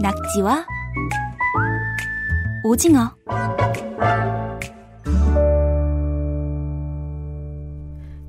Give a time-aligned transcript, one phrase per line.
[0.00, 0.64] 낙지와
[2.62, 3.10] 오징어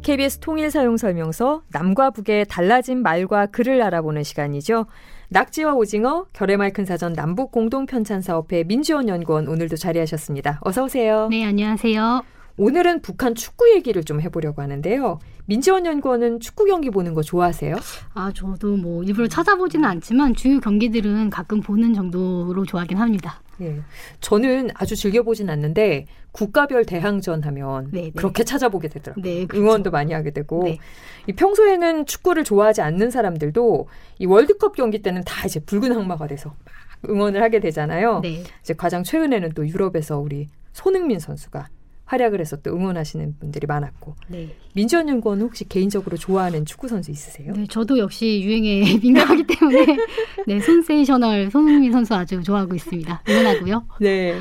[0.02, 4.88] KBS 통일 사용 설명서 남과 북의 달라진 말과 글을 알아보는 시간이죠.
[5.30, 10.62] 낙지와 오징어 결의말 큰 사전 남북 공동 편찬 사업회 민지원 연구원 오늘도 자리하셨습니다.
[10.62, 11.28] 어서 오세요.
[11.30, 12.39] 네, 안녕하세요.
[12.60, 15.20] 오늘은 북한 축구 얘기를 좀 해보려고 하는데요.
[15.46, 17.74] 민지원 연구원은 축구 경기 보는 거 좋아하세요?
[18.14, 23.42] 아, 저도 뭐 일부러 찾아보지는 않지만 주요 경기들은 가끔 보는 정도로 좋아하긴 합니다.
[23.62, 23.80] 예.
[24.20, 28.12] 저는 아주 즐겨보진 않는데 국가별 대항전 하면 네, 네.
[28.12, 29.24] 그렇게 찾아보게 되더라고요.
[29.24, 29.64] 네, 그렇죠.
[29.64, 30.80] 응원도 많이 하게 되고 네.
[31.28, 33.88] 이 평소에는 축구를 좋아하지 않는 사람들도
[34.20, 38.20] 이 월드컵 경기 때는 다 이제 붉은 악마가 돼서 막 응원을 하게 되잖아요.
[38.22, 38.44] 네.
[38.62, 41.70] 이제 가장 최근에는 또 유럽에서 우리 손흥민 선수가
[42.10, 44.56] 활약을 해서 또 응원하시는 분들이 많았고 네.
[44.74, 47.54] 민지원 연구원 혹시 개인적으로 좋아하는 축구 선수 있으세요?
[47.54, 49.86] 네, 저도 역시 유행에 민감하기 때문에
[50.48, 53.22] 네, 손세이셔널 손흥민 선수 아주 좋아하고 있습니다.
[53.30, 53.86] 응원하고요.
[54.02, 54.40] 네.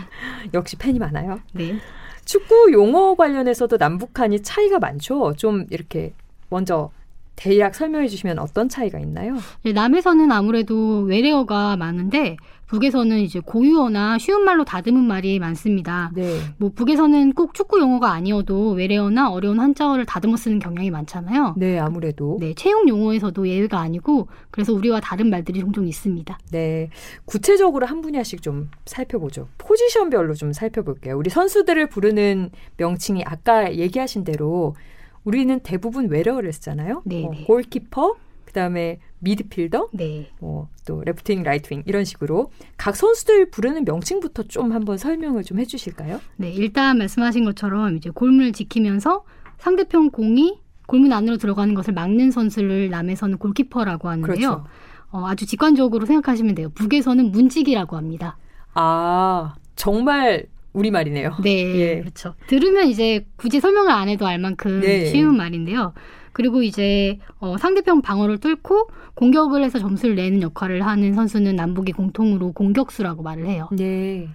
[0.54, 1.40] 역시 팬이 많아요.
[1.52, 1.76] 네.
[2.24, 5.34] 축구 용어 관련해서도 남북한이 차이가 많죠.
[5.36, 6.14] 좀 이렇게
[6.48, 6.90] 먼저
[7.36, 9.36] 대략 설명해 주시면 어떤 차이가 있나요?
[9.62, 12.36] 네, 남에서는 아무래도 외래어가 많은데
[12.68, 16.10] 북에서는 이제 고유어나 쉬운 말로 다듬은 말이 많습니다.
[16.14, 16.38] 네.
[16.58, 21.54] 뭐 북에서는 꼭 축구 용어가 아니어도 외래어나 어려운 한자어를 다듬어 쓰는 경향이 많잖아요.
[21.56, 22.36] 네, 아무래도.
[22.40, 26.38] 네, 채용 용어에서도 예외가 아니고 그래서 우리와 다른 말들이 종종 있습니다.
[26.52, 26.90] 네.
[27.24, 29.48] 구체적으로 한 분야씩 좀 살펴보죠.
[29.56, 31.16] 포지션별로 좀 살펴볼게요.
[31.16, 34.74] 우리 선수들을 부르는 명칭이 아까 얘기하신 대로
[35.24, 37.02] 우리는 대부분 외래어를 쓰잖아요.
[37.04, 37.44] 네, 어, 네.
[37.44, 38.16] 골키퍼,
[38.58, 40.30] 그다음에 미드필더, 네.
[40.40, 46.20] 뭐또 레프트윙, 라이트윙 이런 식으로 각 선수들 부르는 명칭부터 좀 한번 설명을 좀 해주실까요?
[46.36, 49.24] 네, 일단 말씀하신 것처럼 이제 골문을 지키면서
[49.58, 54.36] 상대편 공이 골문 안으로 들어가는 것을 막는 선수를 남에서는 골키퍼라고 하는데요.
[54.36, 54.64] 그렇죠.
[55.10, 56.70] 어, 아주 직관적으로 생각하시면 돼요.
[56.74, 58.36] 북에서는 문지기라고 합니다.
[58.74, 61.36] 아 정말 우리 말이네요.
[61.42, 62.00] 네, 예.
[62.00, 62.34] 그렇죠.
[62.46, 65.06] 들으면 이제 굳이 설명을 안 해도 알 만큼 네.
[65.06, 65.92] 쉬운 말인데요.
[66.38, 72.52] 그리고 이제 어, 상대편 방어를 뚫고 공격을 해서 점수를 내는 역할을 하는 선수는 남북이 공통으로
[72.52, 73.68] 공격수라고 말을 해요.
[73.72, 74.28] 네.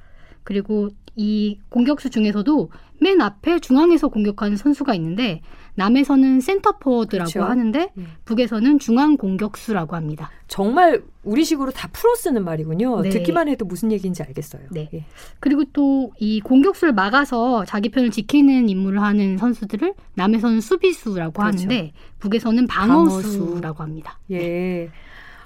[0.44, 2.70] 그리고 이 공격수 중에서도
[3.00, 5.42] 맨 앞에 중앙에서 공격하는 선수가 있는데
[5.76, 7.50] 남에서는 센터포워드라고 그렇죠.
[7.50, 8.08] 하는데 음.
[8.26, 10.30] 북에서는 중앙 공격수라고 합니다.
[10.48, 13.02] 정말 우리식으로 다 풀어 쓰는 말이군요.
[13.02, 13.10] 네.
[13.10, 14.62] 듣기만 해도 무슨 얘기인지 알겠어요.
[14.72, 14.90] 네.
[14.94, 15.06] 예.
[15.40, 21.58] 그리고 또 이 공격수를 막아서 자기 편을 지키는 임무를 하는 선수들을 남에서는 수비수라고 그렇죠.
[21.64, 24.20] 하는데 북에서는 방어수라고 합니다.
[24.32, 24.90] 예.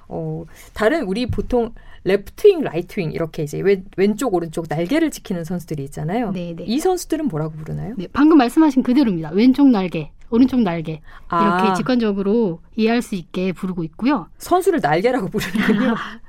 [0.07, 1.73] 어, 다른 우리 보통
[2.03, 6.31] 레프트윙, 라이트윙 이렇게 이제 왼, 왼쪽, 오른쪽 날개를 지키는 선수들이 있잖아요.
[6.31, 6.63] 네, 네.
[6.65, 7.95] 이 선수들은 뭐라고 부르나요?
[7.97, 9.31] 네, 방금 말씀하신 그대로입니다.
[9.33, 14.27] 왼쪽 날개, 오른쪽 날개 이렇게 아, 직관적으로 이해할 수 있게 부르고 있고요.
[14.37, 15.95] 선수를 날개라고 부르는군요.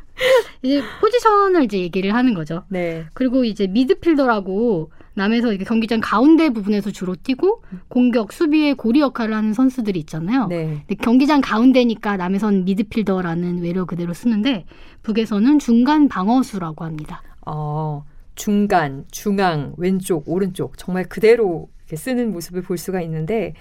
[0.63, 2.65] 이제 포지션을 이제 얘기를 하는 거죠.
[2.69, 3.07] 네.
[3.15, 9.53] 그리고 이제 미드필더라고 남에서 이렇게 경기장 가운데 부분에서 주로 뛰고 공격 수비의 고리 역할을 하는
[9.53, 10.47] 선수들이 있잖아요.
[10.47, 10.85] 네.
[10.87, 14.65] 근데 경기장 가운데니까 남에서는 미드필더라는 외래어 그대로 쓰는데
[15.03, 17.23] 북에서는 중간 방어수라고 합니다.
[17.47, 23.55] 어, 중간, 중앙, 왼쪽, 오른쪽 정말 그대로 쓰는 모습을 볼 수가 있는데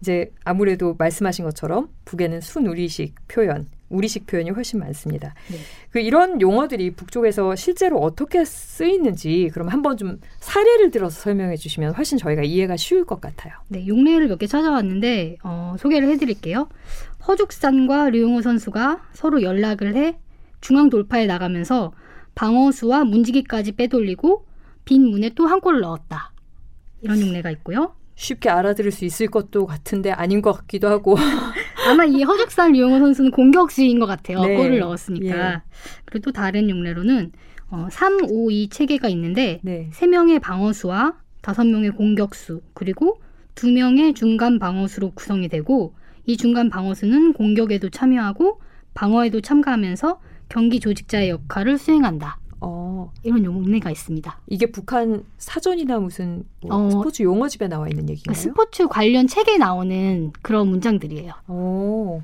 [0.00, 5.34] 이제 아무래도 말씀하신 것처럼 북에는 순우리식 표현, 우리식 표현이 훨씬 많습니다.
[5.50, 5.58] 네.
[5.90, 12.18] 그 이런 용어들이 북쪽에서 실제로 어떻게 쓰이는지 그럼 한번 좀 사례를 들어서 설명해 주시면 훨씬
[12.18, 13.54] 저희가 이해가 쉬울 것 같아요.
[13.68, 16.68] 네, 용례를 몇 개 찾아왔는데 어, 소개를 해드릴게요.
[17.26, 20.18] 허죽산과 류용호 선수가 서로 연락을 해
[20.60, 21.92] 중앙 돌파에 나가면서
[22.34, 24.44] 방어수와 문지기까지 빼돌리고
[24.84, 26.32] 빈 문에 또 한 골을 넣었다.
[27.00, 27.94] 이런 용례가 있고요.
[28.16, 31.16] 쉽게 알아들을 수 있을 것도 같은데 아닌 것 같기도 하고.
[31.86, 34.40] 아마 이 허죽산 류용호 선수는 공격 수인 것 같아요.
[34.42, 34.56] 네.
[34.56, 35.52] 골을 넣었으니까.
[35.54, 35.62] 예.
[36.04, 37.32] 그리고 또 다른 용례로는
[37.70, 39.88] 어, 3, 5, 2 체계가 있는데 네.
[39.92, 43.20] 세명의 방어수와 다섯 명의 공격수 그리고
[43.54, 45.94] 두명의 중간 방어수로 구성이 되고
[46.26, 48.60] 이 중간 방어수는 공격에도 참여하고
[48.94, 52.38] 방어에도 참가하면서 경기 조직자의 역할을 수행한다.
[52.64, 54.40] 어, 이런 용례가 있습니다.
[54.48, 56.90] 이게 북한 사전이나 무슨 뭐 어.
[56.90, 58.34] 스포츠 용어집에 나와 있는 얘기인가요?
[58.34, 61.32] 스포츠 관련 책에 나오는 그런 문장들이에요.
[61.48, 62.22] 오,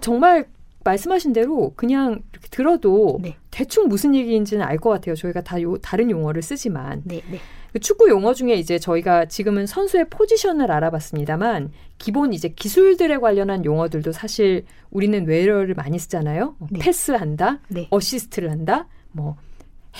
[0.00, 0.46] 정말
[0.84, 3.36] 말씀하신 대로 그냥 이렇게 들어도 네.
[3.50, 5.14] 대충 무슨 얘기인지는 알 것 같아요.
[5.14, 7.38] 저희가 다 요, 다른 용어를 쓰지만 네, 네.
[7.72, 14.10] 그 축구 용어 중에 이제 저희가 지금은 선수의 포지션을 알아봤습니다만 기본 이제 기술들에 관련한 용어들도
[14.12, 16.56] 사실 우리는 외래어를 많이 쓰잖아요.
[16.58, 16.80] 뭐 네.
[16.80, 17.86] 패스한다, 네.
[17.90, 19.36] 어시스트를 한다, 뭐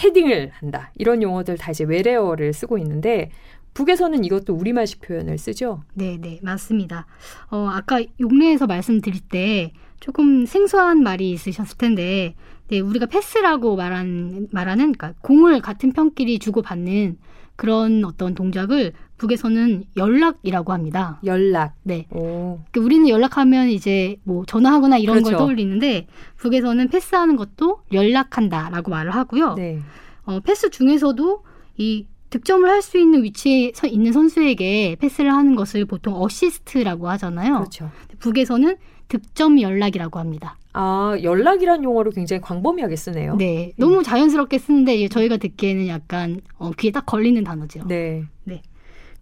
[0.03, 3.31] 헤딩을 한다 이런 용어들 다 이제 외래어를 쓰고 있는데
[3.75, 5.83] 북에서는 이것도 우리말식 표현을 쓰죠.
[5.95, 7.07] 네, 네, 맞습니다.
[7.51, 12.35] 어, 아까 용례에서 말씀드릴 때 조금 생소한 말이 있으셨을 텐데,
[12.69, 17.19] 네, 우리가 패스라고 말한, 말하는, 그러니까 공을 같은 편끼리 주고 받는
[17.57, 21.21] 그런 어떤 동작을 북에서는 연락이라고 합니다.
[21.25, 21.75] 연락.
[21.85, 22.07] 네.
[22.11, 22.59] 오.
[22.73, 25.39] 그러니까 우리는 연락하면 이제 뭐 전화하거나 이런 걸 그렇죠.
[25.39, 26.09] 떠올리는데
[26.39, 29.55] 북에서는 패스하는 것도 연락한다라고 말을 하고요.
[29.55, 29.79] 네.
[30.25, 31.45] 어, 패스 중에서도
[31.79, 37.59] 이 득점을 할 수 있는 위치에 서 있는 선수에게 패스를 하는 것을 보통 어시스트라고 하잖아요.
[37.59, 37.91] 그렇죠.
[38.19, 38.77] 북에서는
[39.07, 40.57] 득점 연락이라고 합니다.
[40.73, 43.37] 아, 연락이란 용어를 굉장히 광범위하게 쓰네요.
[43.37, 47.87] 네, 너무 자연스럽게 쓰는데 저희가 듣기에는 약간 어, 귀에 딱 걸리는 단어죠.
[47.87, 48.25] 네.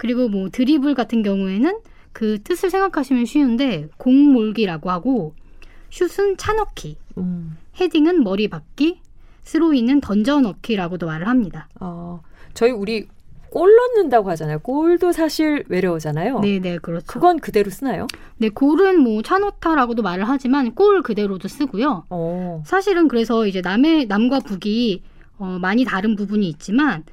[0.00, 1.78] 그리고 뭐 드리블 같은 경우에는
[2.12, 5.34] 그 뜻을 생각하시면 쉬운데 공 몰기라고 하고
[5.90, 7.58] 슛은 차 넣기, 음.
[7.78, 9.02] 헤딩은 머리 박기,
[9.42, 11.68] 스로이는 던져 넣기라고도 말을 합니다.
[11.80, 12.22] 어,
[12.54, 13.08] 저희 우리
[13.50, 14.60] 골 넣는다고 하잖아요.
[14.60, 16.40] 골도 사실 외래어잖아요.
[16.40, 17.04] 네, 네, 그렇죠.
[17.06, 18.06] 그건 그대로 쓰나요?
[18.38, 22.06] 네, 골은 뭐 차노타라고도 말을 하지만 골 그대로도 쓰고요.
[22.08, 22.62] 어.
[22.64, 25.02] 사실은 그래서 이제 남의 남과 북이
[25.36, 27.04] 어, 많이 다른 부분이 있지만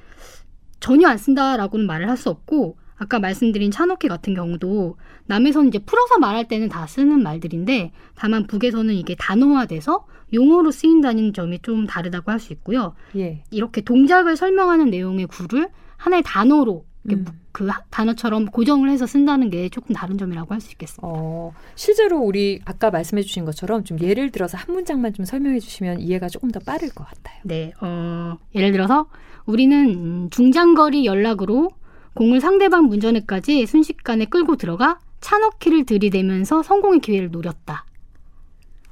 [0.80, 4.96] 전혀 안 쓴다라고는 말을 할 수 없고 아까 말씀드린 차넣기 같은 경우도
[5.26, 11.60] 남에서는 이제 풀어서 말할 때는 다 쓰는 말들인데 다만 북에서는 이게 단어화돼서 용어로 쓰인다는 점이
[11.62, 12.94] 좀 다르다고 할 수 있고요.
[13.16, 13.44] 예.
[13.52, 17.24] 이렇게 동작을 설명하는 내용의 구를 하나의 단어로 음.
[17.52, 21.00] 그 하- 단어처럼 고정을 해서 쓴다는 게 조금 다른 점이라고 할 수 있겠습니다.
[21.06, 26.00] 어, 실제로 우리 아까 말씀해 주신 것처럼 좀 예를 들어서 한 문장만 좀 설명해 주시면
[26.00, 27.40] 이해가 조금 더 빠를 것 같아요.
[27.44, 29.08] 네, 어, 예를 들어서
[29.46, 31.70] 우리는 음, 중장거리 연락으로
[32.14, 37.84] 공을 상대방 문전에까지 순식간에 끌고 들어가 차넣기를 들이대면서 성공의 기회를 노렸다.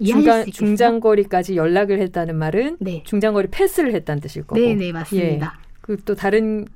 [0.04, 0.44] 중간?
[0.46, 4.60] 중장거리까지 연락을 했다는 말은 네, 중장거리 패스를 했다는 뜻일 거고.
[4.60, 5.58] 네, 네, 맞습니다.
[5.80, 6.66] 그또 다른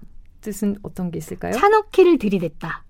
[0.41, 1.53] 뜻은 어떤 게 있을까요?
[1.53, 2.85] 차넣기를 들이댔다.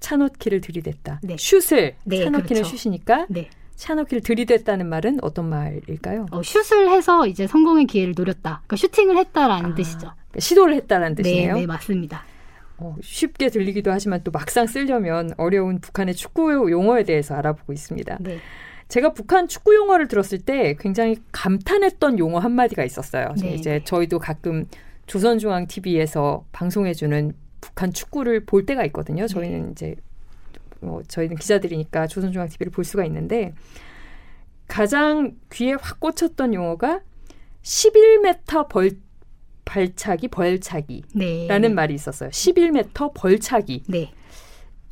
[0.00, 1.20] 차넣기를 들이댔다.
[1.22, 1.36] 네.
[1.38, 2.76] 슛을 네, 차넣기는 그렇죠.
[2.76, 6.26] 슛이니까 네, 차넣기를 들이댔다는 말은 어떤 말일까요?
[6.30, 8.62] 어, 슛을 해서 이제 성공의 기회를 노렸다.
[8.66, 9.98] 그러니까 슈팅을 했다라는 아, 뜻이죠.
[9.98, 11.54] 그러니까 시도를 했다는 네, 뜻이네요.
[11.54, 12.24] 네, 맞습니다.
[12.78, 18.18] 어, 쉽게 들리기도 하지만 또 막상 쓰려면 어려운 북한의 축구 용어에 대해서 알아보고 있습니다.
[18.20, 18.38] 네,
[18.88, 23.34] 제가 북한 축구 용어를 들었을 때 굉장히 감탄했던 용어 한 마디가 있었어요.
[23.40, 23.84] 네, 이제 네.
[23.84, 24.66] 저희도 가끔
[25.10, 29.26] 조선중앙 TV에서 방송해주는 북한 축구를 볼 때가 있거든요.
[29.26, 29.72] 저희는 네.
[29.72, 29.96] 이제
[30.78, 33.52] 뭐 저희는 기자들이니까 조선중앙 TV를 볼 수가 있는데
[34.68, 37.00] 가장 귀에 확 꽂혔던 용어가
[37.62, 38.92] 11m 벌
[39.64, 42.30] 발차기 벌차기라는 네, 말이 있었어요.
[42.30, 43.82] 11m 벌차기.
[43.88, 44.12] 네.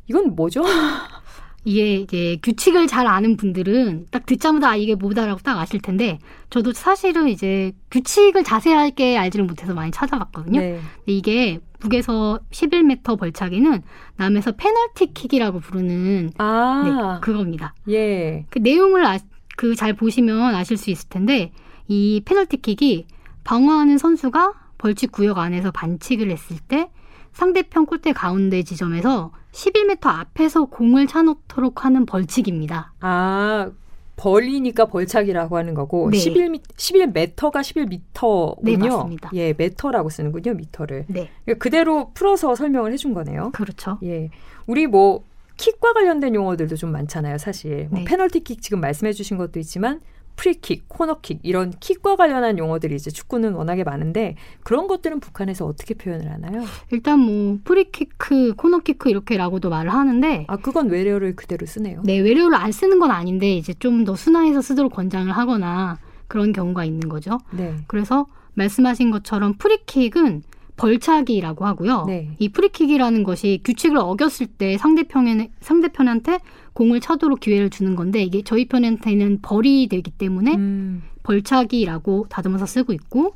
[0.07, 0.63] 이건 뭐죠?
[1.69, 6.17] 이게 이제 규칙을 잘 아는 분들은 딱 듣자마자 아, 이게 뭐다라고 딱 아실 텐데
[6.49, 10.59] 저도 사실은 이제 규칙을 자세하게 알지를 못해서 많이 찾아봤거든요.
[10.59, 10.79] 네.
[10.95, 13.83] 근데 이게 북에서 11m 벌차기는
[14.17, 17.75] 남에서 페널티킥이라고 부르는 아, 네, 그겁니다.
[17.87, 18.45] 예.
[18.49, 19.19] 그 내용을 아,
[19.55, 21.51] 그 잘 보시면 아실 수 있을 텐데
[21.87, 23.05] 이 페널티킥이
[23.43, 26.89] 방어하는 선수가 벌칙 구역 안에서 반칙을 했을 때
[27.33, 32.93] 상대편 골대 가운데 지점에서 11m 앞에서 공을 차넣도록 하는 벌칙입니다.
[32.99, 33.71] 아,
[34.15, 36.17] 벌이니까 벌차기라고 하는 거고 네.
[36.17, 38.57] 11미, 11m가 11m군요.
[38.63, 39.29] 네, 맞습니다.
[39.33, 41.05] 예, 메터라고 쓰는군요, 미터를.
[41.07, 43.51] 네, 그러니까 그대로 풀어서 설명을 해준 거네요.
[43.53, 43.97] 그렇죠.
[44.03, 44.29] 예,
[44.67, 45.23] 우리 뭐
[45.55, 47.87] 킥과 관련된 용어들도 좀 많잖아요, 사실.
[47.89, 48.05] 뭐 네.
[48.05, 50.01] 페널티킥 지금 말씀해주신 것도 있지만
[50.39, 56.31] 프리킥, 코너킥 이런 킥과 관련한 용어들이 이제 축구는 워낙에 많은데 그런 것들은 북한에서 어떻게 표현을
[56.31, 56.63] 하나요?
[56.91, 62.03] 일단 뭐 프리키크, 코너키크 이렇게라고도 말을 하는데 아, 그건 외래어를 그대로 쓰네요.
[62.05, 65.97] 네, 외래어를 안 쓰는 건 아닌데 이제 좀 더 순화해서 쓰도록 권장을 하거나
[66.29, 67.37] 그런 경우가 있는 거죠.
[67.51, 67.75] 네.
[67.87, 70.43] 그래서 말씀하신 것처럼 프리킥은
[70.79, 72.05] 벌차기라고 하고요.
[72.07, 72.31] 네.
[72.39, 76.39] 이 프리킥이라는 것이 규칙을 어겼을 때 상대편에 상대편한테
[76.73, 82.93] 공을 차도록 기회를 주는 건데 이게 저희 편한테는 벌이 되기 때문에 음, 벌차기라고 다듬어서 쓰고
[82.93, 83.33] 있고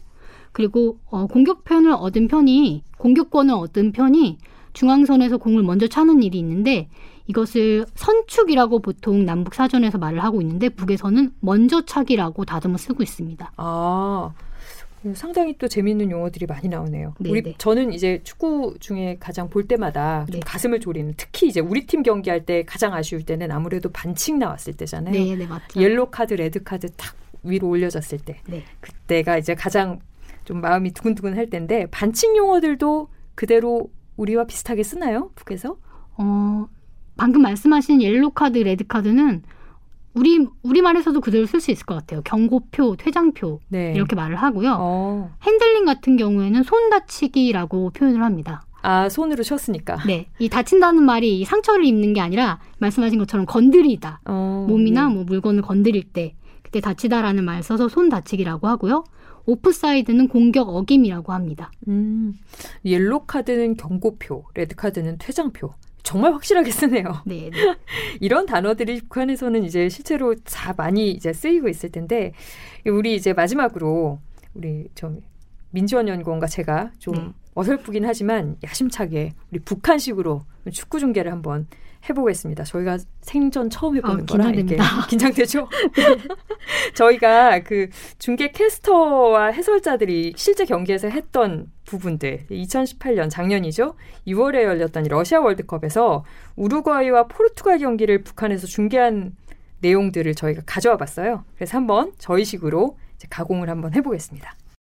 [0.54, 4.38] 그리고 어, 공격편을 얻은 편이 공격권을 얻은 편이
[4.74, 6.90] 중앙선에서 공을 먼저 차는 일이 있는데
[7.28, 13.52] 이것을 선축이라고 보통 남북 사전에서 말을 하고 있는데 북에서는 먼저 차기라고 다듬어 쓰고 있습니다.
[13.56, 14.32] 아,
[15.14, 17.14] 상당히 또 재미있는 용어들이 많이 나오네요.
[17.20, 17.54] 네, 우리 네.
[17.58, 20.40] 저는 이제 축구 중에 가장 볼 때마다 좀 네.
[20.46, 25.14] 가슴을 졸이는 특히 이제 우리 팀 경기할 때 가장 아쉬울 때는 아무래도 반칙 나왔을 때잖아요.
[25.14, 25.82] 네, 네 맞죠.
[25.82, 28.64] 옐로 카드, 레드 카드 딱 위로 올려졌을 때 네.
[28.80, 30.00] 그때가 이제 가장
[30.46, 35.32] 좀 마음이 두근두근 할 텐데 반칙 용어들도 그대로 우리와 비슷하게 쓰나요?
[35.36, 35.78] 북에서?
[36.18, 36.68] 어,
[37.18, 39.44] 방금 말씀하신 옐로 카드, 레드 카드는
[40.14, 42.22] 우리 우리말에서도 그대로 쓸 수 있을 것 같아요.
[42.24, 43.94] 경고표, 퇴장표 네.
[43.96, 44.78] 이렇게 말을 하고요.
[44.80, 45.36] 어.
[45.42, 48.64] 핸들링 같은 경우에는 손 다치기라고 표현을 합니다.
[48.84, 49.98] 아 손으로 쳤으니까.
[50.06, 54.20] 네, 이 다친다는 말이 이 상처를 입는 게 아니라 말씀하신 것처럼 건드리다.
[54.26, 55.14] 어, 몸이나 네.
[55.14, 59.06] 뭐 물건을 건드릴 때 그때 다치다라는 말 써서 손 다치기라고 하고요.
[59.46, 61.72] 오프사이드는 공격 어김이라고 합니다.
[61.88, 62.34] 음,
[62.86, 65.72] 옐로 카드는 경고표, 레드 카드는 퇴장표.
[66.04, 67.22] 정말 확실하게 쓰네요.
[67.26, 67.76] 네, 네.
[68.20, 72.34] 이런 단어들이 북한에서는 이제 실제로 다 많이 이제 쓰이고 있을 텐데
[72.86, 74.20] 우리 이제 마지막으로
[74.54, 75.22] 우리 좀
[75.72, 77.30] 민지원 연구원과 제가 좀 네.
[77.56, 81.68] 어설프긴 하지만 야심차게 우리 북한식으로 축구 중계를 한번
[82.10, 82.64] 해보겠습니다.
[82.66, 84.78] 저희가 생전 처음 해보는 아, 거라 이게.
[85.10, 85.70] 긴장되죠.
[86.96, 93.96] 저희가 그 중계 캐스터와 해설자들이 실제 경기에서 했던 부분들 2018년 작년이죠.
[94.28, 99.36] 2월에 열렸던 이 러시아 월드컵에서 우루과이와 포르투갈 경기를 북한에서 중계한
[99.80, 101.44] 내용들을 저희가 가져와 봤어요.
[101.56, 102.98] 그래서 한번 저희식으로
[103.30, 104.56] 가공을 한번 해보겠습니다.